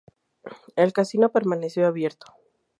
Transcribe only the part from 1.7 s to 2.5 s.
abierto.